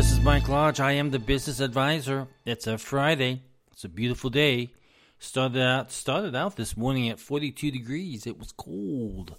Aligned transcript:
this 0.00 0.12
is 0.12 0.20
Mike 0.20 0.48
Lodge. 0.48 0.80
I 0.80 0.92
am 0.92 1.10
the 1.10 1.18
business 1.18 1.60
advisor. 1.60 2.26
It's 2.46 2.66
a 2.66 2.78
Friday. 2.78 3.42
It's 3.70 3.84
a 3.84 3.88
beautiful 3.90 4.30
day. 4.30 4.70
Started 5.18 5.60
out 5.60 5.92
started 5.92 6.34
out 6.34 6.56
this 6.56 6.74
morning 6.74 7.10
at 7.10 7.20
42 7.20 7.70
degrees. 7.70 8.26
It 8.26 8.38
was 8.38 8.50
cold. 8.50 9.36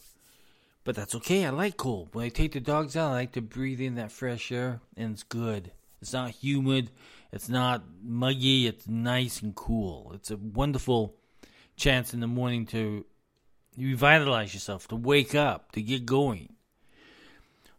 But 0.84 0.96
that's 0.96 1.16
okay. 1.16 1.48
I 1.48 1.50
like 1.50 1.78
cold. 1.78 2.10
When 2.14 2.26
I 2.26 2.30
take 2.30 2.52
the 2.52 2.60
dogs 2.60 2.96
out, 2.96 3.10
I 3.10 3.14
like 3.14 3.32
to 3.32 3.42
breathe 3.42 3.82
in 3.82 3.96
that 3.96 4.12
fresh 4.12 4.52
air 4.52 4.82
and 4.96 5.14
it's 5.14 5.24
good. 5.24 5.72
It's 6.00 6.14
not 6.14 6.30
humid. 6.30 6.92
It's 7.32 7.50
not 7.50 7.82
muggy. 8.04 8.68
It's 8.68 8.88
nice 8.88 9.42
and 9.42 9.56
cool. 9.56 10.12
It's 10.14 10.30
a 10.30 10.38
wonderful 10.38 11.16
chance 11.76 12.14
in 12.14 12.20
the 12.20 12.28
morning 12.28 12.68
to 12.68 13.04
revitalize 13.76 14.54
yourself, 14.54 14.88
to 14.90 14.96
wake 14.96 15.34
up, 15.34 15.72
to 15.72 15.82
get 15.82 16.06
going. 16.06 16.54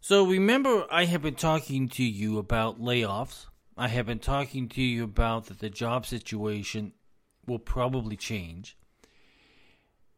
So 0.04 0.26
remember, 0.26 0.84
I 0.90 1.04
have 1.04 1.22
been 1.22 1.36
talking 1.36 1.88
to 1.90 2.02
you 2.02 2.38
about 2.38 2.82
layoffs. 2.82 3.46
I 3.78 3.86
have 3.86 4.06
been 4.06 4.18
talking 4.18 4.68
to 4.70 4.82
you 4.82 5.04
about 5.04 5.46
that 5.46 5.60
the 5.60 5.70
job 5.70 6.06
situation 6.06 6.92
will 7.46 7.60
probably 7.60 8.16
change. 8.16 8.76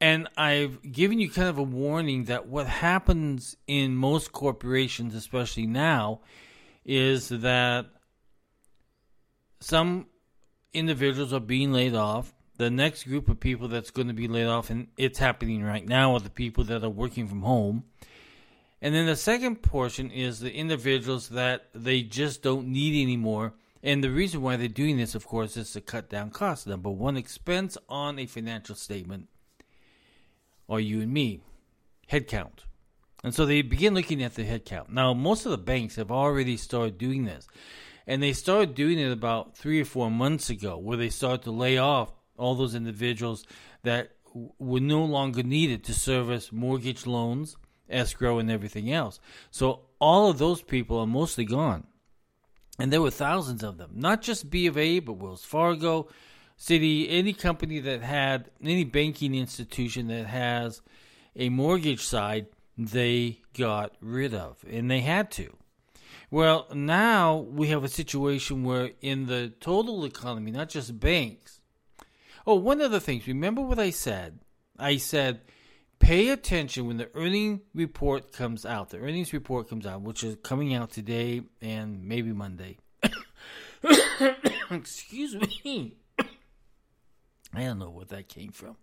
And 0.00 0.26
I've 0.38 0.80
given 0.90 1.18
you 1.18 1.28
kind 1.28 1.48
of 1.48 1.58
a 1.58 1.62
warning 1.62 2.24
that 2.24 2.46
what 2.46 2.66
happens 2.66 3.58
in 3.66 3.94
most 3.94 4.32
corporations, 4.32 5.14
especially 5.14 5.66
now, 5.66 6.22
is 6.86 7.28
that 7.28 7.84
some 9.60 10.06
individuals 10.72 11.34
are 11.34 11.40
being 11.40 11.74
laid 11.74 11.94
off. 11.94 12.32
The 12.56 12.70
next 12.70 13.04
group 13.04 13.28
of 13.28 13.38
people 13.38 13.68
that's 13.68 13.90
going 13.90 14.08
to 14.08 14.14
be 14.14 14.28
laid 14.28 14.46
off, 14.46 14.70
and 14.70 14.88
it's 14.96 15.18
happening 15.18 15.62
right 15.62 15.86
now, 15.86 16.14
are 16.14 16.20
the 16.20 16.30
people 16.30 16.64
that 16.64 16.82
are 16.82 16.88
working 16.88 17.28
from 17.28 17.42
home. 17.42 17.84
And 18.84 18.94
then 18.94 19.06
the 19.06 19.16
second 19.16 19.62
portion 19.62 20.10
is 20.10 20.40
the 20.40 20.52
individuals 20.52 21.30
that 21.30 21.70
they 21.74 22.02
just 22.02 22.42
don't 22.42 22.68
need 22.68 23.02
anymore. 23.02 23.54
And 23.82 24.04
the 24.04 24.10
reason 24.10 24.42
why 24.42 24.56
they're 24.56 24.68
doing 24.68 24.98
this, 24.98 25.14
of 25.14 25.26
course, 25.26 25.56
is 25.56 25.72
to 25.72 25.80
cut 25.80 26.10
down 26.10 26.28
costs. 26.28 26.66
Number 26.66 26.90
one 26.90 27.16
expense 27.16 27.78
on 27.88 28.18
a 28.18 28.26
financial 28.26 28.74
statement 28.74 29.28
are 30.68 30.80
you 30.80 31.00
and 31.00 31.10
me 31.10 31.40
headcount. 32.12 32.58
And 33.24 33.34
so 33.34 33.46
they 33.46 33.62
begin 33.62 33.94
looking 33.94 34.22
at 34.22 34.34
the 34.34 34.44
headcount. 34.44 34.90
Now, 34.90 35.14
most 35.14 35.46
of 35.46 35.50
the 35.52 35.56
banks 35.56 35.96
have 35.96 36.10
already 36.10 36.58
started 36.58 36.98
doing 36.98 37.24
this. 37.24 37.48
And 38.06 38.22
they 38.22 38.34
started 38.34 38.74
doing 38.74 38.98
it 38.98 39.10
about 39.10 39.56
three 39.56 39.80
or 39.80 39.86
four 39.86 40.10
months 40.10 40.50
ago, 40.50 40.76
where 40.76 40.98
they 40.98 41.08
started 41.08 41.44
to 41.44 41.52
lay 41.52 41.78
off 41.78 42.12
all 42.36 42.54
those 42.54 42.74
individuals 42.74 43.46
that 43.82 44.10
were 44.58 44.80
no 44.80 45.06
longer 45.06 45.42
needed 45.42 45.84
to 45.84 45.94
service 45.94 46.52
mortgage 46.52 47.06
loans 47.06 47.56
escrow, 47.88 48.38
and 48.38 48.50
everything 48.50 48.90
else. 48.90 49.20
So 49.50 49.82
all 49.98 50.30
of 50.30 50.38
those 50.38 50.62
people 50.62 50.98
are 50.98 51.06
mostly 51.06 51.44
gone. 51.44 51.86
And 52.78 52.92
there 52.92 53.02
were 53.02 53.10
thousands 53.10 53.62
of 53.62 53.78
them, 53.78 53.92
not 53.94 54.22
just 54.22 54.50
B 54.50 54.66
of 54.66 54.76
A, 54.76 54.98
but 54.98 55.14
Wells 55.14 55.44
Fargo, 55.44 56.08
Citi, 56.58 57.06
any 57.08 57.32
company 57.32 57.78
that 57.80 58.02
had, 58.02 58.50
any 58.62 58.84
banking 58.84 59.34
institution 59.34 60.08
that 60.08 60.26
has 60.26 60.82
a 61.36 61.48
mortgage 61.48 62.02
side, 62.02 62.46
they 62.76 63.40
got 63.56 63.92
rid 64.00 64.34
of. 64.34 64.64
And 64.68 64.90
they 64.90 65.00
had 65.00 65.30
to. 65.32 65.56
Well, 66.30 66.66
now 66.74 67.36
we 67.36 67.68
have 67.68 67.84
a 67.84 67.88
situation 67.88 68.64
where 68.64 68.90
in 69.00 69.26
the 69.26 69.52
total 69.60 70.04
economy, 70.04 70.50
not 70.50 70.68
just 70.68 70.98
banks. 70.98 71.60
Oh, 72.46 72.56
one 72.56 72.80
of 72.80 72.90
the 72.90 73.00
things, 73.00 73.26
Remember 73.26 73.62
what 73.62 73.78
I 73.78 73.90
said? 73.90 74.40
I 74.78 74.96
said 74.96 75.42
pay 75.98 76.30
attention 76.30 76.86
when 76.86 76.96
the 76.96 77.10
earning 77.14 77.60
report 77.74 78.32
comes 78.32 78.64
out. 78.66 78.90
The 78.90 78.98
earnings 78.98 79.32
report 79.32 79.68
comes 79.68 79.86
out, 79.86 80.02
which 80.02 80.24
is 80.24 80.36
coming 80.42 80.74
out 80.74 80.90
today 80.90 81.42
and 81.60 82.04
maybe 82.04 82.32
Monday. 82.32 82.78
Excuse 84.70 85.34
me. 85.34 85.96
I 87.54 87.64
don't 87.64 87.78
know 87.78 87.90
where 87.90 88.06
that 88.06 88.28
came 88.28 88.52
from. 88.52 88.76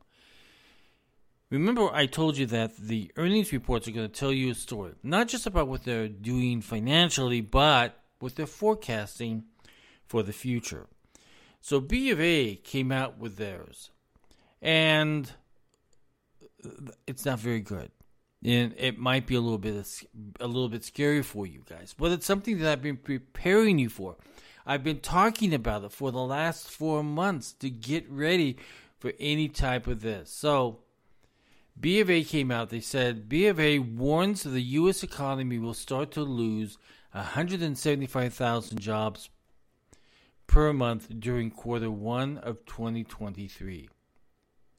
Remember, 1.49 1.89
I 1.93 2.05
told 2.05 2.37
you 2.37 2.45
that 2.47 2.77
the 2.77 3.11
earnings 3.17 3.51
reports 3.51 3.87
are 3.87 3.91
going 3.91 4.09
to 4.09 4.19
tell 4.19 4.31
you 4.31 4.51
a 4.51 4.55
story, 4.55 4.93
not 5.03 5.27
just 5.27 5.45
about 5.45 5.67
what 5.67 5.83
they're 5.83 6.07
doing 6.07 6.61
financially, 6.61 7.41
but 7.41 7.99
what 8.19 8.35
they're 8.35 8.45
forecasting 8.45 9.43
for 10.05 10.23
the 10.23 10.31
future. 10.31 10.87
So 11.59 11.81
B 11.81 12.09
of 12.09 12.21
A 12.21 12.55
came 12.55 12.91
out 12.91 13.19
with 13.19 13.35
theirs. 13.35 13.91
And 14.61 15.31
it's 17.07 17.25
not 17.25 17.39
very 17.39 17.59
good, 17.59 17.91
and 18.43 18.73
it 18.77 18.97
might 18.97 19.27
be 19.27 19.35
a 19.35 19.41
little 19.41 19.57
bit 19.57 19.85
a 20.39 20.47
little 20.47 20.69
bit 20.69 20.83
scary 20.83 21.23
for 21.23 21.45
you 21.45 21.63
guys. 21.69 21.95
But 21.97 22.11
it's 22.11 22.25
something 22.25 22.59
that 22.59 22.71
I've 22.71 22.81
been 22.81 22.97
preparing 22.97 23.79
you 23.79 23.89
for. 23.89 24.17
I've 24.65 24.83
been 24.83 24.99
talking 24.99 25.53
about 25.53 25.83
it 25.83 25.91
for 25.91 26.11
the 26.11 26.19
last 26.19 26.69
four 26.69 27.03
months 27.03 27.53
to 27.53 27.69
get 27.69 28.09
ready 28.09 28.57
for 28.99 29.11
any 29.19 29.49
type 29.49 29.87
of 29.87 30.01
this. 30.01 30.29
So, 30.29 30.79
B 31.79 31.99
of 31.99 32.09
A 32.09 32.23
came 32.23 32.51
out. 32.51 32.69
They 32.69 32.79
said 32.79 33.27
B 33.27 33.47
of 33.47 33.59
A 33.59 33.79
warns 33.79 34.43
the 34.43 34.61
U.S. 34.61 35.03
economy 35.03 35.57
will 35.57 35.73
start 35.73 36.11
to 36.11 36.21
lose 36.21 36.77
175,000 37.13 38.79
jobs 38.79 39.29
per 40.45 40.71
month 40.71 41.07
during 41.19 41.49
quarter 41.49 41.89
one 41.89 42.37
of 42.37 42.65
2023 42.65 43.89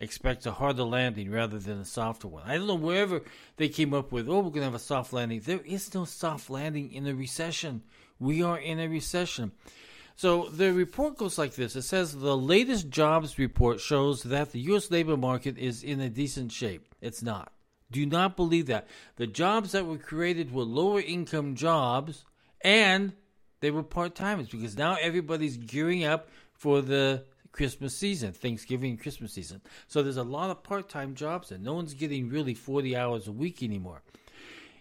expect 0.03 0.45
a 0.47 0.53
harder 0.53 0.83
landing 0.83 1.31
rather 1.31 1.59
than 1.59 1.79
a 1.79 1.85
softer 1.85 2.27
one. 2.27 2.43
I 2.45 2.57
don't 2.57 2.67
know 2.67 2.75
wherever 2.75 3.23
they 3.57 3.69
came 3.69 3.95
up 3.95 4.11
with, 4.11 4.29
oh, 4.29 4.41
we're 4.41 4.51
going 4.51 4.55
to 4.55 4.65
have 4.65 4.75
a 4.75 4.79
soft 4.79 5.13
landing. 5.13 5.41
There 5.41 5.61
is 5.65 5.95
no 5.95 6.05
soft 6.05 6.51
landing 6.51 6.93
in 6.93 7.07
a 7.07 7.15
recession. 7.15 7.83
We 8.19 8.43
are 8.43 8.59
in 8.59 8.81
a 8.81 8.89
recession. 8.89 9.53
So 10.17 10.49
the 10.49 10.73
report 10.73 11.17
goes 11.17 11.39
like 11.39 11.55
this 11.55 11.75
it 11.75 11.83
says 11.83 12.15
the 12.15 12.37
latest 12.37 12.91
jobs 12.91 13.39
report 13.39 13.81
shows 13.81 14.25
that 14.25 14.53
the 14.53 14.61
U.S. 14.61 14.91
labor 14.91 15.17
market 15.17 15.57
is 15.57 15.83
in 15.83 16.01
a 16.01 16.11
decent 16.11 16.53
shape. 16.53 16.95
It's 17.01 17.23
not. 17.23 17.53
Do 17.91 18.05
not 18.05 18.37
believe 18.37 18.67
that. 18.67 18.89
The 19.17 19.27
jobs 19.27 19.73
that 19.73 19.87
were 19.87 19.99
created 19.99 20.53
were 20.53 20.65
lower 20.65 21.01
income 21.01 21.55
jobs 21.55 22.25
and 22.61 23.13
they 23.61 23.71
were 23.71 23.83
part 23.83 24.15
timers 24.15 24.49
because 24.49 24.77
now 24.77 24.97
everybody's 25.01 25.57
gearing 25.57 26.05
up 26.05 26.29
for 26.53 26.81
the 26.81 27.25
Christmas 27.53 27.97
season, 27.97 28.33
Thanksgiving, 28.33 28.97
Christmas 28.97 29.35
season. 29.35 29.61
So 29.87 30.03
there's 30.03 30.17
a 30.17 30.23
lot 30.23 30.51
of 30.51 30.63
part 30.63 30.89
time 30.89 31.15
jobs, 31.15 31.53
and 31.53 31.63
no 31.63 31.75
one's 31.75 31.95
getting 31.95 32.29
really 32.29 32.55
40 32.55 32.97
hours 32.97 33.29
a 33.29 33.33
week 33.33 33.63
anymore. 33.63 34.03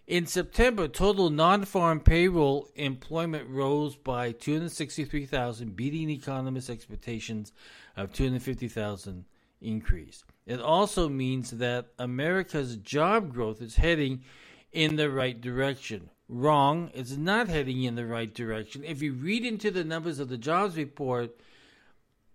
In 0.08 0.26
September, 0.26 0.88
total 0.88 1.30
non 1.30 1.64
farm 1.64 2.00
payroll 2.00 2.70
employment 2.76 3.48
rose 3.50 3.96
by 3.96 4.32
263,000, 4.32 5.76
beating 5.76 6.10
economists' 6.10 6.70
expectations 6.70 7.54
of 7.96 8.12
250,000 8.12 9.26
increase. 9.62 10.24
It 10.46 10.60
also 10.60 11.08
means 11.08 11.52
that 11.52 11.88
America's 12.00 12.78
job 12.78 13.32
growth 13.32 13.62
is 13.62 13.76
heading 13.76 14.24
in 14.72 14.96
the 14.96 15.10
right 15.10 15.40
direction. 15.40 16.10
Wrong, 16.28 16.90
it's 16.94 17.16
not 17.18 17.48
heading 17.48 17.84
in 17.84 17.96
the 17.96 18.06
right 18.06 18.34
direction. 18.34 18.84
If 18.84 19.02
you 19.02 19.14
read 19.14 19.46
into 19.46 19.70
the 19.70 19.84
numbers 19.84 20.20
of 20.20 20.30
the 20.30 20.38
jobs 20.38 20.78
report, 20.78 21.38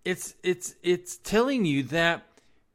it's 0.06 0.34
it's 0.44 0.76
it's 0.84 1.16
telling 1.16 1.64
you 1.64 1.82
that 1.82 2.22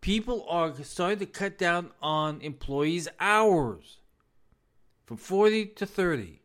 people 0.01 0.45
are 0.49 0.73
starting 0.83 1.19
to 1.19 1.25
cut 1.25 1.57
down 1.57 1.91
on 2.01 2.41
employees' 2.41 3.07
hours 3.21 3.99
from 5.05 5.15
40 5.15 5.67
to 5.67 5.85
30. 5.85 6.41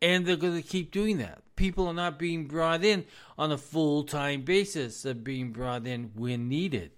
And 0.00 0.24
they're 0.24 0.36
going 0.36 0.60
to 0.60 0.66
keep 0.66 0.92
doing 0.92 1.18
that. 1.18 1.42
People 1.56 1.88
are 1.88 1.94
not 1.94 2.18
being 2.20 2.46
brought 2.46 2.84
in 2.84 3.04
on 3.36 3.50
a 3.50 3.58
full 3.58 4.04
time 4.04 4.42
basis, 4.42 5.02
they're 5.02 5.14
being 5.14 5.50
brought 5.50 5.88
in 5.88 6.12
when 6.14 6.48
needed. 6.48 6.92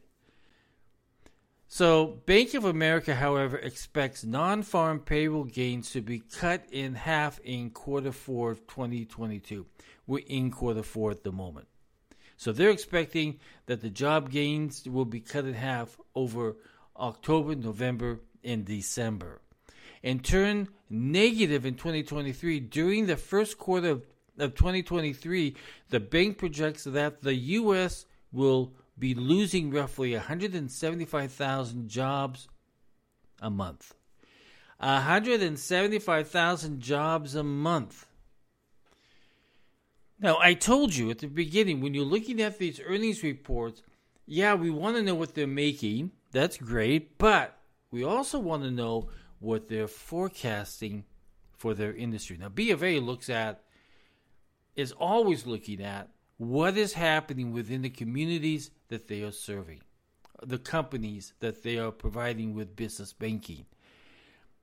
So, 1.69 2.20
Bank 2.26 2.52
of 2.52 2.64
America, 2.64 3.14
however, 3.14 3.56
expects 3.56 4.22
non 4.22 4.62
farm 4.62 5.00
payroll 5.00 5.44
gains 5.44 5.92
to 5.92 6.02
be 6.02 6.19
cut 6.19 6.66
in 6.70 6.94
half 6.94 7.40
in 7.40 7.70
quarter 7.70 8.12
four 8.12 8.50
of 8.50 8.66
2022. 8.66 9.64
We're 10.06 10.25
in 10.26 10.50
quarter 10.50 10.82
four 10.82 11.10
at 11.10 11.25
the 11.25 11.32
moment. 11.32 11.69
So 12.36 12.52
they're 12.52 12.70
expecting 12.70 13.38
that 13.66 13.80
the 13.80 13.90
job 13.90 14.30
gains 14.30 14.86
will 14.86 15.04
be 15.04 15.20
cut 15.20 15.44
in 15.44 15.54
half 15.54 15.98
over 16.14 16.56
October, 16.96 17.54
November, 17.54 18.20
and 18.44 18.64
December. 18.64 19.40
And 20.02 20.24
turn 20.24 20.68
negative 20.88 21.66
in 21.66 21.74
2023 21.74 22.60
during 22.60 23.06
the 23.06 23.16
first 23.16 23.58
quarter 23.58 23.90
of, 23.90 24.06
of 24.38 24.54
2023, 24.54 25.56
the 25.90 26.00
bank 26.00 26.38
projects 26.38 26.84
that 26.84 27.22
the 27.22 27.34
U.S. 27.34 28.06
will 28.32 28.72
be 28.98 29.14
losing 29.14 29.70
roughly 29.70 30.12
175,000 30.12 31.88
jobs 31.88 32.48
a 33.40 33.50
month. 33.50 33.94
175,000 34.78 36.80
jobs 36.80 37.34
a 37.34 37.42
month. 37.42 38.05
Now, 40.18 40.38
I 40.40 40.54
told 40.54 40.94
you 40.94 41.10
at 41.10 41.18
the 41.18 41.26
beginning 41.26 41.80
when 41.80 41.94
you're 41.94 42.04
looking 42.04 42.40
at 42.40 42.58
these 42.58 42.80
earnings 42.84 43.22
reports, 43.22 43.82
yeah, 44.26 44.54
we 44.54 44.70
want 44.70 44.96
to 44.96 45.02
know 45.02 45.14
what 45.14 45.34
they're 45.34 45.46
making. 45.46 46.12
That's 46.32 46.56
great. 46.56 47.18
But 47.18 47.56
we 47.90 48.02
also 48.02 48.38
want 48.38 48.62
to 48.62 48.70
know 48.70 49.08
what 49.38 49.68
they're 49.68 49.88
forecasting 49.88 51.04
for 51.56 51.74
their 51.74 51.94
industry. 51.94 52.36
Now, 52.38 52.48
B 52.48 52.70
of 52.70 52.82
A 52.82 52.98
looks 53.00 53.28
at 53.28 53.62
is 54.74 54.92
always 54.92 55.46
looking 55.46 55.82
at 55.82 56.08
what 56.38 56.76
is 56.76 56.92
happening 56.92 57.52
within 57.52 57.82
the 57.82 57.90
communities 57.90 58.70
that 58.88 59.08
they 59.08 59.22
are 59.22 59.32
serving, 59.32 59.80
the 60.42 60.58
companies 60.58 61.32
that 61.40 61.62
they 61.62 61.78
are 61.78 61.90
providing 61.90 62.54
with 62.54 62.76
business 62.76 63.12
banking. 63.12 63.64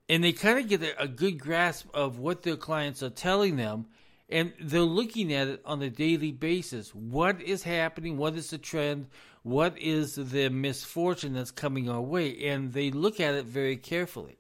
And 0.10 0.24
they 0.24 0.34
kind 0.34 0.60
of 0.60 0.68
get 0.68 0.84
a, 0.84 1.04
a 1.04 1.08
good 1.08 1.40
grasp 1.40 1.88
of 1.94 2.20
what 2.20 2.44
their 2.44 2.58
clients 2.58 3.02
are 3.02 3.10
telling 3.10 3.56
them, 3.56 3.88
and 4.34 4.52
they're 4.60 4.82
looking 4.82 5.32
at 5.32 5.48
it 5.48 5.62
on 5.64 5.80
a 5.84 5.92
daily 5.92 6.32
basis. 6.32 6.94
What 6.96 7.40
is 7.40 7.62
happening? 7.62 8.18
What 8.18 8.34
is 8.34 8.50
the 8.50 8.58
trend? 8.58 9.06
What 9.44 9.78
is 9.78 10.16
the 10.16 10.50
misfortune 10.50 11.34
that's 11.34 11.52
coming 11.52 11.88
our 11.88 12.02
way? 12.02 12.48
And 12.48 12.74
they 12.74 12.90
look 12.90 13.20
at 13.20 13.36
it 13.36 13.46
very 13.46 13.78
carefully. 13.78 14.38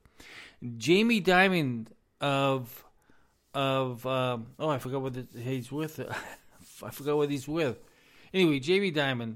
Jamie 0.78 1.22
Dimon 1.22 1.86
of 2.19 2.84
of 3.54 4.04
um, 4.07 4.48
oh 4.57 4.69
I 4.69 4.80
forgot 4.80 5.04
what 5.04 5.16
he's 5.38 5.72
with. 5.72 6.00
I 6.84 6.89
forgot 6.89 7.16
what 7.16 7.30
he's 7.30 7.48
with. 7.48 7.78
Anyway, 8.34 8.60
Jamie 8.60 8.92
Dimon 8.92 9.36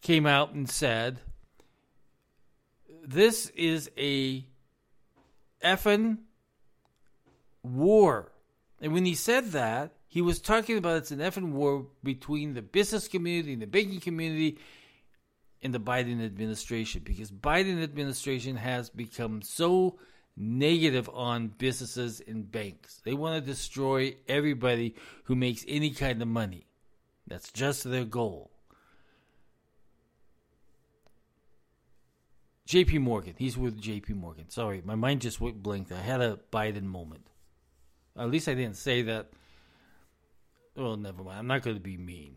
came 0.00 0.24
out 0.24 0.52
and 0.52 0.70
said, 0.70 1.18
"This 3.04 3.48
is 3.48 3.90
a 3.98 4.46
effing 5.62 6.20
war." 7.62 8.32
And 8.82 8.92
when 8.92 9.04
he 9.04 9.14
said 9.14 9.52
that, 9.52 9.92
he 10.08 10.20
was 10.20 10.40
talking 10.40 10.76
about 10.76 10.98
it's 10.98 11.12
an 11.12 11.20
effing 11.20 11.52
war 11.52 11.86
between 12.02 12.54
the 12.54 12.62
business 12.62 13.06
community 13.06 13.52
and 13.52 13.62
the 13.62 13.66
banking 13.66 14.00
community 14.00 14.58
and 15.62 15.72
the 15.72 15.78
Biden 15.78 16.22
administration 16.22 17.02
because 17.04 17.30
Biden 17.30 17.80
administration 17.80 18.56
has 18.56 18.90
become 18.90 19.40
so 19.40 20.00
negative 20.36 21.08
on 21.14 21.48
businesses 21.48 22.20
and 22.26 22.50
banks. 22.50 23.00
They 23.04 23.14
want 23.14 23.42
to 23.42 23.50
destroy 23.50 24.16
everybody 24.28 24.96
who 25.24 25.36
makes 25.36 25.64
any 25.68 25.90
kind 25.90 26.20
of 26.20 26.26
money. 26.26 26.66
That's 27.28 27.52
just 27.52 27.84
their 27.84 28.04
goal. 28.04 28.50
JP 32.66 33.00
Morgan. 33.00 33.34
He's 33.38 33.56
with 33.56 33.80
JP 33.80 34.16
Morgan. 34.16 34.50
Sorry, 34.50 34.82
my 34.84 34.96
mind 34.96 35.20
just 35.20 35.40
went 35.40 35.62
blinked. 35.62 35.92
I 35.92 36.00
had 36.00 36.20
a 36.20 36.40
Biden 36.52 36.84
moment. 36.84 37.28
At 38.18 38.30
least 38.30 38.48
I 38.48 38.54
didn't 38.54 38.76
say 38.76 39.02
that. 39.02 39.30
Well, 40.76 40.96
never 40.96 41.22
mind. 41.22 41.38
I'm 41.38 41.46
not 41.46 41.62
going 41.62 41.76
to 41.76 41.82
be 41.82 41.96
mean. 41.96 42.36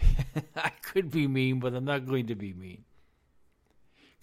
I 0.56 0.70
could 0.82 1.10
be 1.10 1.26
mean, 1.26 1.60
but 1.60 1.74
I'm 1.74 1.84
not 1.84 2.06
going 2.06 2.26
to 2.28 2.34
be 2.34 2.52
mean 2.52 2.84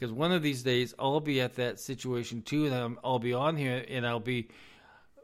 because 0.02 0.12
one 0.12 0.32
of 0.32 0.42
these 0.42 0.64
days 0.64 0.96
I'll 0.98 1.20
be 1.20 1.42
at 1.42 1.58
that 1.58 1.80
situation 1.80 2.42
too, 2.42 2.66
and 2.66 2.74
i 2.74 3.08
will 3.08 3.20
be 3.20 3.34
on 3.34 3.56
here 3.56 3.86
and 3.88 4.06
I'll 4.06 4.20
be 4.20 4.50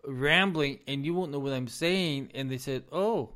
rambling, 0.05 0.79
and 0.87 1.03
you 1.03 1.15
won't 1.15 1.31
know 1.31 1.39
what 1.39 1.51
I'm 1.51 1.67
saying. 1.67 2.29
And 2.35 2.51
they 2.51 2.59
said, 2.59 2.83
"Oh, 2.91 3.31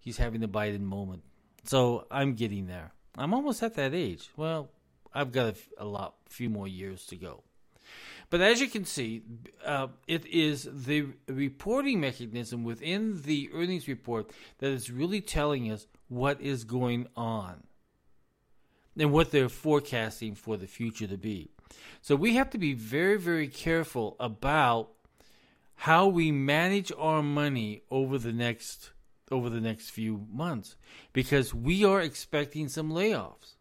he's 0.00 0.16
having 0.16 0.40
the 0.40 0.48
Biden 0.48 0.80
moment." 0.80 1.22
So 1.62 2.08
I'm 2.10 2.34
getting 2.34 2.66
there. 2.66 2.92
I'm 3.16 3.32
almost 3.32 3.62
at 3.62 3.74
that 3.74 3.94
age. 3.94 4.30
Well, 4.36 4.68
I've 5.14 5.30
got 5.30 5.54
a, 5.54 5.84
a 5.84 5.86
lot, 5.86 6.16
few 6.28 6.50
more 6.50 6.66
years 6.66 7.06
to 7.06 7.16
go. 7.16 7.44
But 8.30 8.40
as 8.40 8.60
you 8.60 8.68
can 8.68 8.84
see, 8.84 9.22
uh, 9.64 9.88
it 10.06 10.26
is 10.26 10.68
the 10.70 11.06
reporting 11.28 12.00
mechanism 12.00 12.64
within 12.64 13.22
the 13.22 13.50
earnings 13.52 13.88
report 13.88 14.30
that 14.58 14.70
is 14.70 14.90
really 14.90 15.20
telling 15.20 15.70
us 15.70 15.86
what 16.08 16.40
is 16.40 16.64
going 16.64 17.06
on 17.16 17.64
and 18.98 19.12
what 19.12 19.30
they're 19.30 19.48
forecasting 19.48 20.34
for 20.34 20.56
the 20.56 20.66
future 20.66 21.06
to 21.06 21.16
be. 21.16 21.50
So 22.02 22.16
we 22.16 22.34
have 22.34 22.50
to 22.50 22.58
be 22.58 22.74
very, 22.74 23.18
very 23.18 23.48
careful 23.48 24.16
about 24.20 24.90
how 25.76 26.06
we 26.06 26.30
manage 26.30 26.92
our 26.96 27.22
money 27.22 27.82
over 27.90 28.18
the 28.18 28.32
next 28.32 28.90
over 29.30 29.48
the 29.48 29.60
next 29.60 29.90
few 29.90 30.26
months 30.30 30.76
because 31.12 31.54
we 31.54 31.82
are 31.82 32.00
expecting 32.00 32.68
some 32.68 32.90
layoffs. 32.90 33.54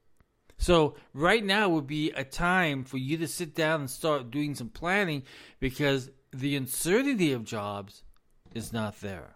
So 0.64 0.96
right 1.14 1.44
now 1.44 1.68
would 1.68 1.88
be 1.88 2.12
a 2.12 2.24
time 2.24 2.86
for 2.86 2.98
you 2.98 3.18
to 3.18 3.28
sit 3.28 3.54
down 3.54 3.82
and 3.82 3.90
start 3.90 4.32
doing 4.32 4.56
some 4.56 4.70
planning 4.70 5.24
because 5.60 6.10
the 6.32 6.56
uncertainty 6.56 7.34
of 7.34 7.44
jobs 7.44 8.04
is 8.56 8.72
not 8.72 9.02
there. 9.02 9.36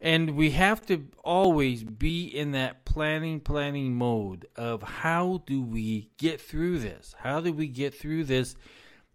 And 0.00 0.34
we 0.34 0.50
have 0.50 0.84
to 0.86 1.06
always 1.22 1.84
be 1.84 2.26
in 2.26 2.50
that 2.50 2.84
planning, 2.84 3.38
planning 3.38 3.94
mode 3.94 4.48
of 4.56 4.82
how 4.82 5.44
do 5.46 5.62
we 5.62 6.10
get 6.18 6.40
through 6.40 6.80
this? 6.80 7.14
How 7.20 7.40
do 7.40 7.52
we 7.52 7.68
get 7.68 7.94
through 7.94 8.24
this 8.24 8.56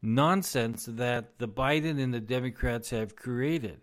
nonsense 0.01 0.85
that 0.88 1.39
the 1.39 1.49
Biden 1.49 2.01
and 2.01 2.13
the 2.13 2.21
Democrats 2.21 2.91
have 2.91 3.17
created? 3.17 3.81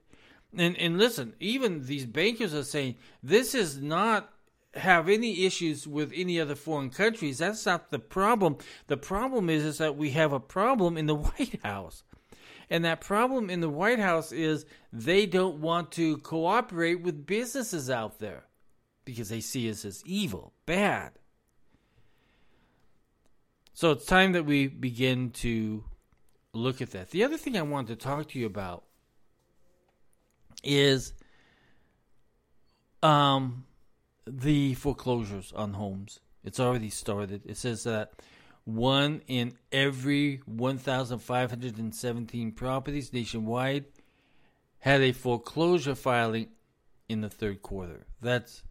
And 0.57 0.79
and 0.79 0.97
listen, 0.97 1.35
even 1.41 1.85
these 1.85 2.07
bankers 2.07 2.55
are 2.55 2.65
saying 2.65 2.95
this 3.23 3.55
is 3.55 3.83
not 3.83 4.34
have 4.77 5.09
any 5.09 5.45
issues 5.45 5.87
with 5.87 6.13
any 6.15 6.41
other 6.41 6.55
foreign 6.55 6.91
countries. 6.91 7.39
That's 7.39 7.65
not 7.67 7.91
the 7.91 7.99
problem. 7.99 8.59
The 8.87 8.97
problem 8.97 9.49
is 9.51 9.65
is 9.65 9.79
that 9.79 9.97
we 9.97 10.11
have 10.11 10.33
a 10.33 10.41
problem 10.41 10.97
in 10.97 11.07
the 11.07 11.15
White 11.15 11.61
House. 11.63 12.05
And 12.71 12.85
that 12.85 13.01
problem 13.01 13.51
in 13.51 13.61
the 13.61 13.69
White 13.69 13.99
House 13.99 14.33
is 14.33 14.65
they 14.93 15.27
don't 15.27 15.61
want 15.61 15.93
to 15.93 16.17
cooperate 16.19 17.03
with 17.03 17.27
businesses 17.27 17.91
out 17.91 18.19
there 18.19 18.45
because 19.05 19.29
they 19.29 19.41
see 19.41 19.71
us 19.71 19.85
as 19.85 20.03
evil, 20.07 20.53
bad. 20.67 21.13
So 23.75 23.91
it's 23.91 24.07
time 24.07 24.33
that 24.33 24.47
we 24.47 24.69
begin 24.69 25.31
to 25.33 25.85
look 26.53 26.81
at 26.81 26.93
that. 26.93 27.11
The 27.11 27.25
other 27.25 27.37
thing 27.37 27.57
I 27.57 27.63
wanted 27.63 27.99
to 27.99 28.05
talk 28.05 28.29
to 28.31 28.39
you 28.39 28.47
about 28.47 28.85
is 30.63 31.13
um, 33.03 33.65
the 34.27 34.75
foreclosures 34.75 35.53
on 35.55 35.75
homes. 35.75 36.21
It's 36.43 36.61
already 36.61 36.91
started. 36.91 37.43
It 37.47 37.57
says 37.57 37.85
that 37.85 38.13
one 38.65 39.23
in 39.27 39.55
every 39.73 40.43
1,517 40.47 42.53
properties 42.53 43.13
nationwide 43.13 43.85
had 44.79 45.03
a 45.03 45.13
foreclosure 45.13 45.95
filing 45.95 46.49
in 47.09 47.21
the 47.21 47.31
third 47.31 47.63
quarter. 47.63 48.07
That's 48.21 48.63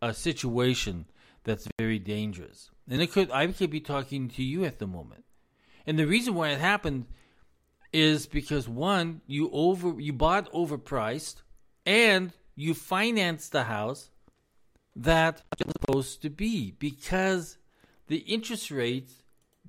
a 0.00 0.14
situation 0.14 1.06
that's 1.44 1.68
very 1.78 1.98
dangerous. 1.98 2.70
And 2.88 3.02
it 3.02 3.12
could 3.12 3.30
I 3.30 3.46
could 3.48 3.70
be 3.70 3.80
talking 3.80 4.28
to 4.30 4.42
you 4.42 4.64
at 4.64 4.78
the 4.78 4.86
moment. 4.86 5.24
And 5.86 5.98
the 5.98 6.06
reason 6.06 6.34
why 6.34 6.50
it 6.50 6.60
happened 6.60 7.06
is 7.92 8.26
because 8.26 8.68
one, 8.68 9.22
you 9.26 9.50
over 9.52 9.98
you 9.98 10.12
bought 10.12 10.52
overpriced 10.52 11.36
and 11.86 12.32
you 12.54 12.74
financed 12.74 13.52
the 13.52 13.64
house 13.64 14.10
that 14.98 15.42
was 15.64 15.72
supposed 15.80 16.22
to 16.22 16.30
be 16.30 16.72
because 16.72 17.56
the 18.08 18.18
interest 18.18 18.70
rates 18.70 19.22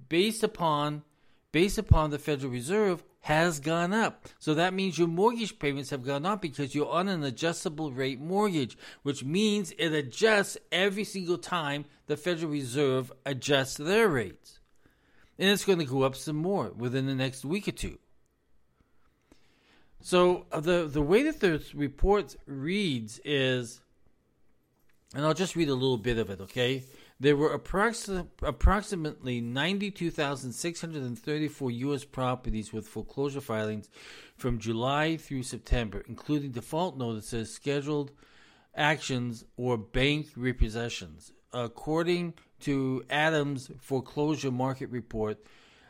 based 0.09 0.43
upon 0.43 1.03
based 1.51 1.77
upon 1.77 2.09
the 2.09 2.19
Federal 2.19 2.51
Reserve 2.51 3.03
has 3.21 3.59
gone 3.59 3.91
up. 3.91 4.27
So 4.38 4.53
that 4.53 4.74
means 4.74 4.98
your 4.98 5.07
mortgage 5.07 5.57
payments 5.59 5.89
have 5.89 6.05
gone 6.05 6.25
up 6.25 6.41
because 6.41 6.74
you're 6.75 6.89
on 6.89 7.07
an 7.07 7.24
adjustable 7.24 7.91
rate 7.91 8.19
mortgage, 8.19 8.77
which 9.03 9.24
means 9.24 9.71
it 9.77 9.91
adjusts 9.91 10.57
every 10.71 11.03
single 11.03 11.38
time 11.38 11.86
the 12.07 12.17
Federal 12.17 12.51
Reserve 12.51 13.12
adjusts 13.25 13.77
their 13.77 14.07
rates. 14.07 14.59
And 15.38 15.50
it's 15.50 15.65
going 15.65 15.79
to 15.79 15.86
go 15.86 16.03
up 16.03 16.15
some 16.15 16.36
more 16.36 16.71
within 16.75 17.07
the 17.07 17.15
next 17.15 17.43
week 17.43 17.67
or 17.67 17.71
two. 17.71 17.98
So 20.01 20.45
uh, 20.51 20.59
the 20.59 20.88
the 20.88 21.01
way 21.01 21.24
that 21.24 21.39
the 21.39 21.62
report 21.74 22.36
reads 22.45 23.19
is 23.25 23.81
and 25.16 25.25
I'll 25.25 25.34
just 25.34 25.56
read 25.56 25.70
a 25.70 25.74
little 25.74 25.98
bit 25.98 26.18
of 26.18 26.30
it, 26.30 26.42
okay? 26.42 26.84
There 27.20 27.36
were 27.36 27.51
approximately 27.51 29.42
92,634 29.42 31.72
U.S. 31.72 32.06
properties 32.06 32.72
with 32.72 32.88
foreclosure 32.88 33.42
filings 33.42 33.89
from 34.38 34.60
July 34.60 35.18
through 35.18 35.44
September, 35.44 36.04
including 36.08 36.51
default 36.51 36.98
notices, 36.98 37.54
scheduled 37.54 38.12
actions, 38.75 39.44
or 39.58 39.78
bank 39.78 40.28
repossessions. 40.38 41.34
According 41.51 42.36
to 42.62 43.04
ATTOM's 43.10 43.72
Foreclosure 43.80 44.51
Market 44.51 44.89
Report, 44.89 45.38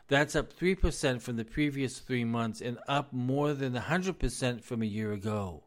that's 0.07 0.35
up 0.35 0.57
3% 0.57 1.21
from 1.21 1.35
the 1.35 1.45
previous 1.45 1.99
three 1.99 2.23
months 2.23 2.61
and 2.61 2.79
up 2.87 3.13
more 3.13 3.53
than 3.53 3.73
100% 3.73 4.63
from 4.63 4.81
a 4.81 4.87
year 4.87 5.11
ago. 5.11 5.65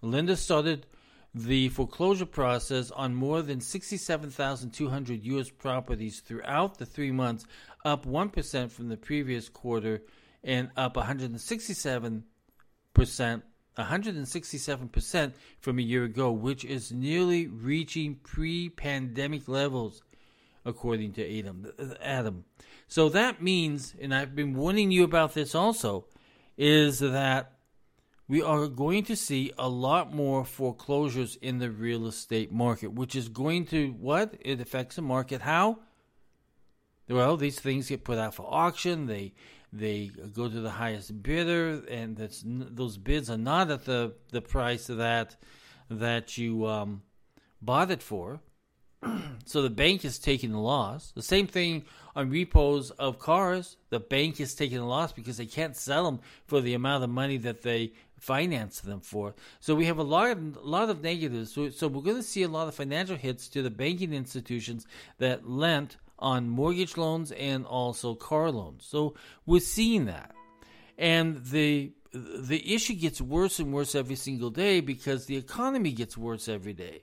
Linda 0.00 0.36
started 0.36 0.86
the 1.34 1.68
foreclosure 1.68 2.26
process 2.26 2.90
on 2.90 3.14
more 3.14 3.42
than 3.42 3.60
67,200 3.60 5.24
U.S. 5.24 5.50
properties 5.50 6.20
throughout 6.20 6.78
the 6.78 6.86
three 6.86 7.10
months, 7.10 7.44
up 7.84 8.06
1% 8.06 8.70
from 8.70 8.88
the 8.88 8.96
previous 8.96 9.48
quarter 9.48 10.02
and 10.42 10.70
up 10.76 10.94
167%, 10.94 12.22
167% 13.78 15.32
from 15.60 15.78
a 15.78 15.82
year 15.82 16.04
ago, 16.04 16.32
which 16.32 16.64
is 16.64 16.92
nearly 16.92 17.46
reaching 17.46 18.16
pre-pandemic 18.16 19.46
levels, 19.48 20.02
according 20.64 21.12
to 21.12 21.22
ATTOM. 21.22 21.98
ATTOM. 22.02 22.42
So 22.88 23.08
that 23.10 23.42
means, 23.42 23.94
and 24.00 24.14
I've 24.14 24.34
been 24.34 24.54
warning 24.54 24.90
you 24.90 25.04
about 25.04 25.34
this 25.34 25.54
also, 25.54 26.06
is 26.56 27.00
that 27.00 27.57
we 28.28 28.42
are 28.42 28.68
going 28.68 29.04
to 29.04 29.16
see 29.16 29.52
a 29.58 29.68
lot 29.68 30.12
more 30.12 30.44
foreclosures 30.44 31.36
in 31.36 31.58
the 31.58 31.70
real 31.70 32.06
estate 32.06 32.52
market, 32.52 32.92
which 32.92 33.16
is 33.16 33.28
going 33.28 33.64
to 33.66 33.92
what? 33.92 34.34
It 34.40 34.60
affects 34.60 34.96
the 34.96 35.02
market. 35.02 35.40
How? 35.40 35.78
Well, 37.08 37.38
these 37.38 37.58
things 37.58 37.88
get 37.88 38.04
put 38.04 38.18
out 38.18 38.34
for 38.34 38.46
auction. 38.46 39.06
They 39.06 39.32
they 39.72 40.10
go 40.34 40.48
to 40.48 40.60
the 40.60 40.70
highest 40.70 41.22
bidder, 41.22 41.82
and 41.88 42.16
that's 42.16 42.42
those 42.46 42.98
bids 42.98 43.30
are 43.30 43.38
not 43.38 43.70
at 43.70 43.86
the 43.86 44.14
the 44.30 44.42
price 44.42 44.88
that 44.88 45.36
that 45.88 46.36
you 46.36 46.66
um, 46.66 47.02
bought 47.62 47.90
it 47.90 48.02
for. 48.02 48.40
so 49.46 49.62
the 49.62 49.70
bank 49.70 50.04
is 50.04 50.18
taking 50.18 50.52
the 50.52 50.58
loss. 50.58 51.12
The 51.12 51.22
same 51.22 51.46
thing 51.46 51.84
on 52.16 52.30
repos 52.30 52.90
of 52.90 53.18
cars. 53.18 53.76
The 53.90 54.00
bank 54.00 54.40
is 54.40 54.54
taking 54.54 54.78
the 54.78 54.84
loss 54.84 55.12
because 55.12 55.36
they 55.36 55.46
can't 55.46 55.76
sell 55.76 56.04
them 56.04 56.20
for 56.46 56.60
the 56.60 56.74
amount 56.74 57.04
of 57.04 57.10
money 57.10 57.36
that 57.38 57.62
they 57.62 57.92
finance 58.18 58.80
them 58.80 59.00
for. 59.00 59.34
So 59.60 59.74
we 59.74 59.86
have 59.86 59.98
a 59.98 60.02
lot 60.02 60.30
of, 60.30 60.56
a 60.56 60.60
lot 60.60 60.90
of 60.90 61.02
negatives. 61.02 61.52
So, 61.52 61.70
so 61.70 61.88
we're 61.88 62.02
going 62.02 62.16
to 62.16 62.22
see 62.22 62.42
a 62.42 62.48
lot 62.48 62.68
of 62.68 62.74
financial 62.74 63.16
hits 63.16 63.48
to 63.48 63.62
the 63.62 63.70
banking 63.70 64.12
institutions 64.12 64.86
that 65.18 65.48
lent 65.48 65.96
on 66.18 66.48
mortgage 66.48 66.96
loans 66.96 67.32
and 67.32 67.64
also 67.64 68.14
car 68.14 68.50
loans. 68.50 68.84
So 68.84 69.14
we're 69.46 69.60
seeing 69.60 70.06
that. 70.06 70.34
And 70.96 71.44
the 71.44 71.92
the 72.12 72.74
issue 72.74 72.94
gets 72.94 73.20
worse 73.20 73.58
and 73.58 73.72
worse 73.72 73.94
every 73.94 74.16
single 74.16 74.50
day 74.50 74.80
because 74.80 75.26
the 75.26 75.36
economy 75.36 75.92
gets 75.92 76.16
worse 76.16 76.48
every 76.48 76.72
day. 76.72 77.02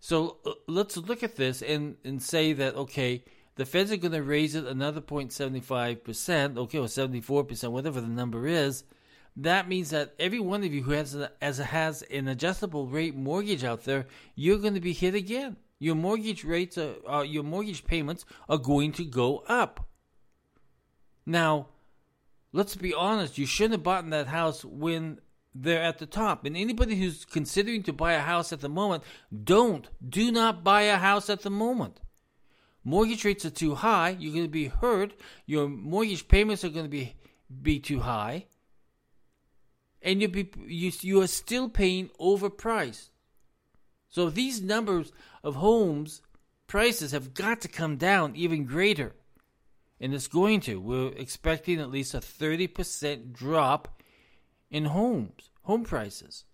So 0.00 0.38
uh, 0.44 0.52
let's 0.66 0.96
look 0.96 1.22
at 1.22 1.36
this 1.36 1.62
and, 1.62 1.96
and 2.04 2.22
say 2.22 2.52
that, 2.52 2.74
okay, 2.74 3.24
the 3.56 3.64
feds 3.64 3.92
are 3.92 3.96
going 3.96 4.12
to 4.12 4.22
raise 4.22 4.54
it 4.54 4.66
another 4.66 5.00
0.75%, 5.00 6.58
okay, 6.58 6.78
or 6.78 6.86
74%, 6.86 7.70
whatever 7.70 8.00
the 8.00 8.08
number 8.08 8.46
is. 8.46 8.84
That 9.36 9.68
means 9.68 9.90
that 9.90 10.14
every 10.18 10.40
one 10.40 10.62
of 10.62 10.72
you 10.72 10.82
who 10.82 10.92
has, 10.92 11.14
a, 11.14 11.32
as 11.40 11.58
has 11.58 12.02
an 12.02 12.28
adjustable 12.28 12.86
rate 12.86 13.14
mortgage 13.14 13.64
out 13.64 13.84
there, 13.84 14.06
you're 14.34 14.58
going 14.58 14.74
to 14.74 14.80
be 14.80 14.92
hit 14.92 15.14
again. 15.14 15.56
Your 15.78 15.94
mortgage 15.94 16.44
rates, 16.44 16.78
are, 16.78 16.94
uh, 17.08 17.22
your 17.22 17.42
mortgage 17.42 17.84
payments 17.84 18.24
are 18.48 18.58
going 18.58 18.92
to 18.92 19.04
go 19.04 19.38
up. 19.48 19.88
Now, 21.24 21.68
let's 22.52 22.76
be 22.76 22.94
honest, 22.94 23.38
you 23.38 23.46
shouldn't 23.46 23.72
have 23.72 23.82
bought 23.82 24.08
that 24.10 24.26
house 24.26 24.64
when 24.64 25.18
they're 25.54 25.82
at 25.82 25.98
the 25.98 26.06
top. 26.06 26.44
And 26.44 26.56
anybody 26.56 26.96
who's 26.96 27.24
considering 27.24 27.82
to 27.84 27.92
buy 27.92 28.12
a 28.12 28.20
house 28.20 28.52
at 28.52 28.60
the 28.60 28.68
moment, 28.68 29.02
don't. 29.44 29.88
Do 30.06 30.30
not 30.30 30.62
buy 30.62 30.82
a 30.82 30.98
house 30.98 31.30
at 31.30 31.40
the 31.42 31.50
moment. 31.50 32.00
Mortgage 32.84 33.24
rates 33.24 33.44
are 33.44 33.50
too 33.50 33.76
high. 33.76 34.16
You're 34.18 34.34
going 34.34 34.44
to 34.44 34.50
be 34.50 34.66
hurt. 34.66 35.14
Your 35.46 35.68
mortgage 35.68 36.28
payments 36.28 36.64
are 36.64 36.68
going 36.68 36.84
to 36.84 36.90
be 36.90 37.14
be 37.60 37.78
too 37.78 38.00
high, 38.00 38.46
and 40.02 40.20
you 40.20 40.28
be 40.28 40.48
you, 40.66 40.92
you 41.00 41.20
are 41.22 41.26
still 41.26 41.68
paying 41.68 42.10
overpriced. 42.20 43.08
So 44.08 44.28
these 44.28 44.60
numbers 44.60 45.12
of 45.42 45.56
homes 45.56 46.22
prices 46.66 47.12
have 47.12 47.34
got 47.34 47.60
to 47.62 47.68
come 47.68 47.96
down 47.96 48.36
even 48.36 48.64
greater, 48.64 49.14
and 50.00 50.14
it's 50.14 50.28
going 50.28 50.60
to. 50.62 50.80
We're 50.80 51.12
expecting 51.12 51.80
at 51.80 51.90
least 51.90 52.14
a 52.14 52.20
thirty 52.20 52.66
percent 52.66 53.32
drop 53.32 54.00
in 54.70 54.86
homes, 54.86 55.50
home 55.62 55.84
prices. 55.84 56.44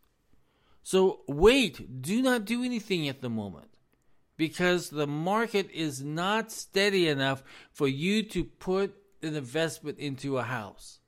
So 0.83 1.21
wait, 1.29 2.03
do 2.03 2.23
not 2.23 2.45
do 2.45 2.65
anything 2.65 3.09
at 3.09 3.21
the 3.21 3.29
moment 3.29 3.69
because 4.37 4.89
the 4.89 5.07
market 5.07 5.71
is 5.73 6.03
not 6.03 6.51
steady 6.51 7.09
enough 7.09 7.43
for 7.73 7.89
you 7.89 8.23
to 8.23 8.45
put 8.45 8.95
an 9.23 9.35
investment 9.35 9.99
into 9.99 10.39
a 10.39 10.45
house. 10.45 11.01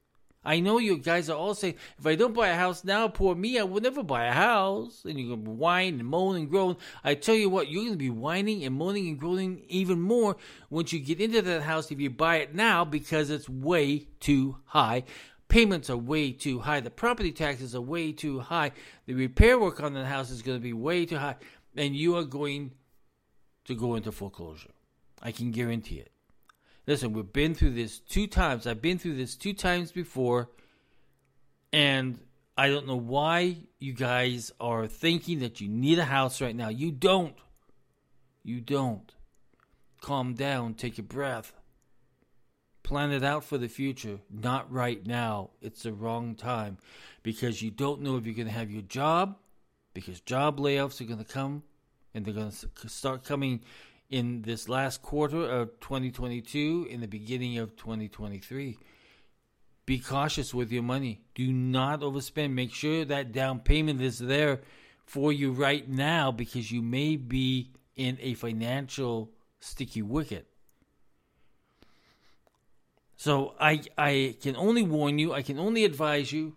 I 0.45 0.61
know 0.61 0.79
you 0.79 0.97
guys 0.97 1.29
are 1.29 1.37
all 1.37 1.55
saying, 1.55 1.75
if 1.99 2.07
I 2.07 2.15
don't 2.15 2.35
buy 2.35 2.49
a 2.49 2.57
house 2.57 2.83
now, 2.83 3.09
poor 3.09 3.35
me, 3.35 3.59
I 3.59 3.63
will 3.63 3.81
never 3.81 4.03
buy 4.03 4.25
a 4.25 4.33
house. 4.33 5.05
And 5.05 5.19
you're 5.19 5.37
going 5.37 5.45
to 5.45 5.51
whine 5.51 6.01
and 6.01 6.09
moan 6.09 6.37
and 6.37 6.49
groan. 6.49 6.77
I 7.05 7.15
tell 7.15 7.35
you 7.35 7.51
what, 7.51 7.69
you're 7.69 7.83
going 7.83 7.93
to 7.93 7.99
be 7.99 8.11
whining 8.11 8.65
and 8.65 8.75
moaning 8.75 9.09
and 9.09 9.19
groaning 9.19 9.63
even 9.69 10.01
more 10.01 10.37
once 10.71 10.93
you 10.93 11.01
get 11.01 11.21
into 11.21 11.43
that 11.43 11.63
house 11.63 11.91
if 11.91 12.01
you 12.01 12.09
buy 12.09 12.37
it 12.37 12.55
now 12.55 12.85
because 12.85 13.29
it's 13.29 13.49
way 13.49 14.07
too 14.21 14.57
high 14.65 15.05
payments 15.51 15.91
are 15.91 15.97
way 15.97 16.33
too 16.33 16.61
high. 16.61 16.81
The 16.81 16.91
property 16.91 17.33
taxes 17.33 17.75
are 17.75 17.81
way 17.81 18.13
too 18.13 18.41
high. 18.41 18.71
The 19.05 19.15
repair 19.15 19.59
work 19.59 19.83
on 19.83 19.93
the 19.93 20.07
house 20.07 20.31
is 20.31 20.41
going 20.41 20.57
to 20.57 20.63
be 20.63 20.73
way 20.73 21.05
too 21.05 21.19
high. 21.19 21.37
And 21.77 21.95
you 21.95 22.17
are 22.17 22.25
going 22.25 22.71
to 23.67 23.75
go 23.75 23.97
into 23.97 24.13
foreclosure. 24.13 24.71
I 25.21 25.33
can 25.33 25.51
guarantee 25.51 25.97
it. 25.97 26.11
Listen, 26.87 27.13
we've 27.13 27.33
been 27.33 27.55
through 27.55 27.75
this 27.75 27.99
two 27.99 28.27
times. 28.27 28.67
I've 28.67 28.83
been 28.83 28.99
through 28.99 29.17
this 29.17 29.37
two 29.37 29.53
times 29.53 29.93
before. 29.93 30.51
And 31.73 32.19
I 32.57 32.69
don't 32.69 32.87
know 32.87 32.97
why 32.97 33.59
you 33.79 33.93
guys 33.93 34.51
are 34.61 34.87
thinking 34.87 35.39
that 35.41 35.61
you 35.61 35.69
need 35.69 35.99
a 35.99 36.05
house 36.05 36.41
right 36.41 36.57
now. 36.57 36.69
You 36.69 36.91
don't. 36.91 37.37
You 38.43 38.61
don't. 38.61 39.13
Calm 40.01 40.35
down. 40.35 40.75
Take 40.75 40.99
a 40.99 41.03
breath. 41.03 41.53
Plan 42.83 43.13
it 43.13 43.23
out 43.23 43.45
for 43.45 43.57
the 43.57 43.69
future, 43.69 44.19
not 44.29 44.73
right 44.73 45.07
now. 45.07 45.51
It's 45.63 45.85
the 45.85 45.93
wrong 45.93 46.35
time 46.35 46.79
because 47.23 47.63
you 47.63 47.71
don't 47.71 48.01
know 48.01 48.17
if 48.17 48.27
you're 48.27 48.35
going 48.35 48.49
to 48.49 48.53
have 48.53 48.71
your 48.71 48.83
job, 48.83 49.37
because 49.95 50.19
job 50.21 50.59
layoffs 50.59 51.01
are 51.01 51.05
going 51.05 51.25
to 51.25 51.33
come 51.33 51.63
and 52.15 52.25
they're 52.25 52.35
going 52.35 52.51
to 52.51 52.89
start 52.89 53.23
coming 53.23 53.61
in 54.11 54.43
this 54.43 54.69
last 54.69 55.03
quarter 55.03 55.43
of 55.45 55.79
2022, 55.81 56.89
in 56.91 57.01
the 57.01 57.09
beginning 57.09 57.59
of 57.59 57.77
2023. 57.77 58.77
Be 59.87 59.99
cautious 59.99 60.53
with 60.53 60.71
your 60.71 60.83
money. 60.83 61.23
Do 61.35 61.53
not 61.53 62.01
overspend. 62.01 62.53
Make 62.53 62.75
sure 62.75 63.05
that 63.05 63.33
down 63.33 63.61
payment 63.61 64.01
is 64.01 64.19
there 64.19 64.61
for 65.05 65.33
you 65.33 65.53
right 65.53 65.89
now 65.89 66.31
because 66.31 66.71
you 66.71 66.83
may 66.83 67.17
be 67.17 67.73
in 67.97 68.19
a 68.21 68.35
financial 68.35 69.33
sticky 69.61 70.03
wicket. 70.03 70.47
So 73.17 73.55
I 73.61 73.83
I 73.99 74.37
can 74.41 74.57
only 74.57 74.83
warn 74.83 75.19
you, 75.19 75.33
I 75.33 75.43
can 75.43 75.59
only 75.59 75.85
advise 75.85 76.33
you. 76.33 76.57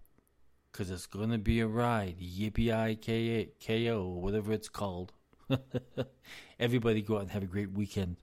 because 0.70 0.90
it's 0.90 1.06
going 1.06 1.30
to 1.30 1.38
be 1.38 1.60
a 1.60 1.66
ride. 1.66 2.16
Yippee 2.20 3.52
K-O, 3.60 4.08
whatever 4.08 4.52
it's 4.52 4.68
called. 4.68 5.12
Everybody 6.58 7.02
go 7.02 7.16
out 7.16 7.22
and 7.22 7.30
have 7.30 7.42
a 7.42 7.46
great 7.46 7.72
weekend. 7.72 8.16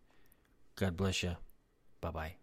God 0.75 0.97
bless 0.97 1.23
you. 1.23 1.35
Bye 2.01 2.11
bye. 2.11 2.38